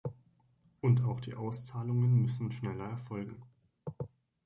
Und 0.81 1.03
auch 1.03 1.19
die 1.19 1.35
Auszahlungen 1.35 2.23
müssen 2.23 2.51
schneller 2.51 2.85
erfolgen. 2.89 3.43